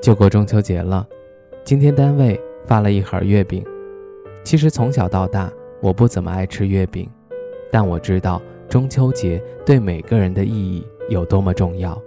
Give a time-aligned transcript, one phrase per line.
[0.00, 1.06] 就过中秋节了，
[1.64, 3.64] 今天单位发了一盒月饼。
[4.44, 7.08] 其实从小到大，我不怎么爱吃月饼，
[7.70, 12.00] 但我知道中秋节对每个人的意义有多么重要。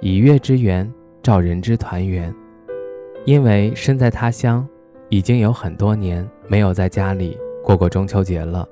[0.00, 0.90] 以月之圆，
[1.22, 2.34] 照人之团圆。
[3.24, 4.66] 因为身在他乡，
[5.08, 8.68] 已经有很多年没有在家里过过中秋节了。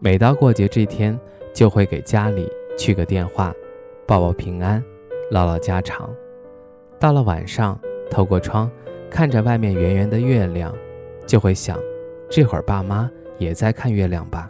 [0.00, 1.18] 每到过节这天，
[1.54, 3.54] 就会给家里去个电话，
[4.06, 4.82] 报报平安，
[5.30, 6.10] 唠唠家常。
[6.98, 7.78] 到了晚上。
[8.08, 8.70] 透过窗
[9.10, 10.72] 看着外面圆圆的月亮，
[11.26, 11.76] 就会想，
[12.30, 14.48] 这会儿爸妈也在看月亮吧？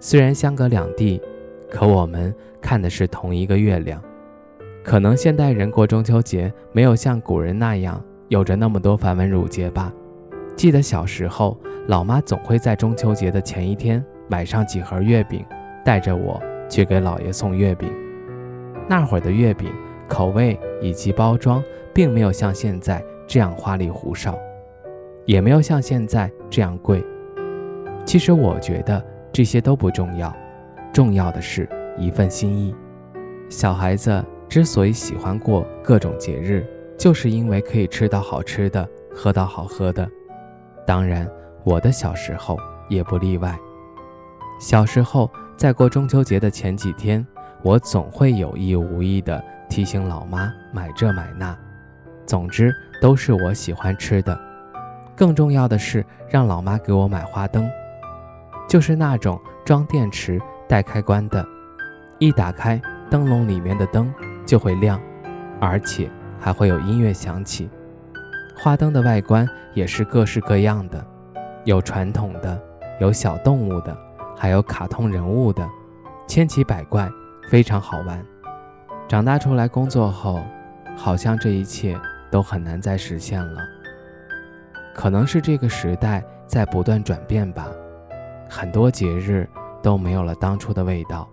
[0.00, 1.22] 虽然相隔两地，
[1.70, 4.02] 可我们看的是同一个月亮。
[4.82, 9.92] 可能现代人过中秋节没有像古人那样有着那么多繁文缛节吧。
[10.56, 15.44] 记得小时候，老妈总会在中秋节的前一天买上几盒月饼，
[15.84, 17.88] 带着我去给姥爷送月饼。
[18.88, 19.72] 那会儿的月饼。
[20.08, 24.38] 口味以及包装并没有像现在这样花里胡哨，
[25.24, 27.04] 也没有像现在这样贵。
[28.04, 30.34] 其实我觉得这些都不重要，
[30.92, 32.74] 重要的是一份心意。
[33.48, 36.66] 小孩子之所以喜欢过各种节日，
[36.98, 40.08] 就是因为可以吃到好吃的，喝到好喝的。
[40.86, 41.28] 当然，
[41.64, 43.58] 我的小时候也不例外。
[44.60, 47.26] 小时候在过中秋节的前几天，
[47.62, 49.42] 我总会有意无意的。
[49.68, 51.56] 提醒老妈买这买那，
[52.26, 54.38] 总之都是我喜欢吃的。
[55.16, 57.70] 更重要的是让老妈给我买花灯，
[58.68, 61.46] 就是那种装电池带开关的，
[62.18, 62.80] 一打开
[63.10, 64.12] 灯笼里面的灯
[64.44, 65.00] 就会亮，
[65.60, 66.10] 而且
[66.40, 67.70] 还会有音乐响起。
[68.56, 71.04] 花灯的外观也是各式各样的，
[71.64, 72.60] 有传统的，
[73.00, 73.96] 有小动物的，
[74.36, 75.68] 还有卡通人物的，
[76.26, 77.08] 千奇百怪，
[77.48, 78.24] 非常好玩。
[79.06, 80.42] 长大出来工作后，
[80.96, 81.98] 好像这一切
[82.30, 83.60] 都很难再实现了。
[84.94, 87.68] 可能是这个时代在不断转变吧，
[88.48, 89.48] 很多节日
[89.82, 91.28] 都没有了当初的味道。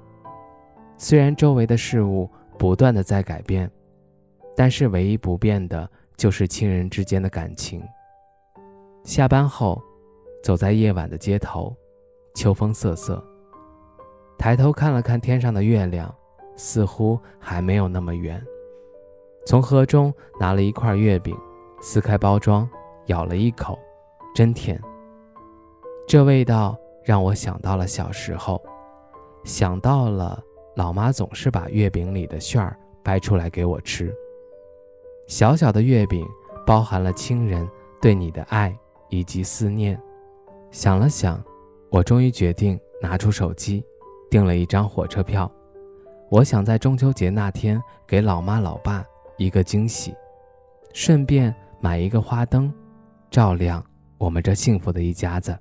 [0.97, 2.29] 虽然周围的事物
[2.59, 3.71] 不断的在改变，
[4.55, 7.81] 但是唯一不变的就是亲人之间的感情。
[9.03, 9.81] 下班后，
[10.43, 11.75] 走在夜晚的街头，
[12.35, 13.23] 秋风瑟瑟，
[14.37, 16.13] 抬头看了看天上的月亮。
[16.55, 18.41] 似乎还没有那么圆。
[19.45, 21.35] 从盒中拿了一块月饼，
[21.81, 22.69] 撕开包装，
[23.07, 23.77] 咬了一口，
[24.35, 24.79] 真甜。
[26.07, 28.61] 这味道让我想到了小时候，
[29.43, 30.39] 想到了
[30.75, 34.13] 老妈总是把月饼里的馅儿掰出来给我吃。
[35.27, 36.27] 小小的月饼
[36.65, 37.67] 包含了亲人
[38.01, 38.77] 对你的爱
[39.09, 39.99] 以及思念。
[40.69, 41.43] 想了想，
[41.89, 43.83] 我终于决定拿出手机，
[44.29, 45.51] 订了一张火车票。
[46.31, 47.77] 我想在中秋节那天
[48.07, 49.03] 给老妈老爸
[49.37, 50.15] 一个惊喜，
[50.93, 52.73] 顺便买一个花灯，
[53.29, 53.83] 照亮
[54.17, 55.53] 我们这幸福的一家子。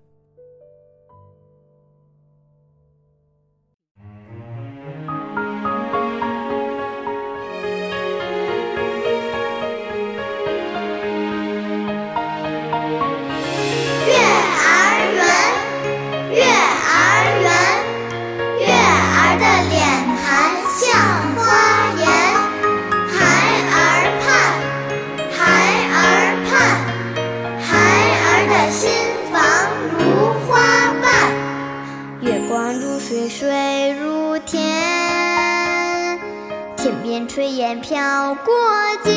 [32.50, 34.61] 光如水水如天，
[36.77, 38.53] 天边炊烟飘过
[39.05, 39.15] 肩。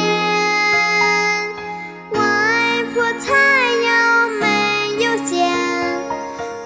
[2.12, 3.34] 外婆菜
[3.88, 5.52] 肴没有咸，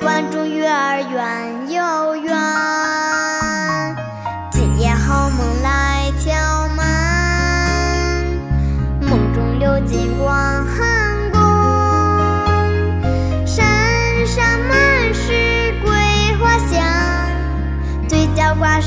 [0.01, 2.36] 关中月儿圆又圆。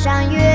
[0.03, 0.50] 上月。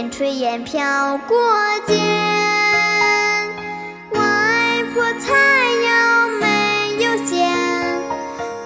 [0.00, 1.36] 边炊烟飘过
[1.86, 1.98] 肩。
[4.12, 5.28] 外婆菜
[5.84, 7.46] 肴没有咸，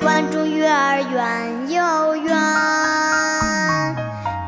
[0.01, 2.33] 关注月儿圆又圆。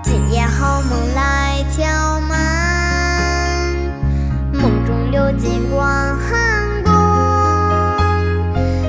[0.05, 2.39] 今夜好梦来敲门，
[4.53, 6.93] 梦中流金光寒宫，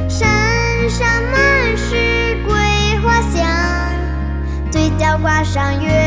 [0.07, 2.53] 山上满是桂
[3.03, 3.43] 花香，
[4.69, 6.06] 嘴角挂上月。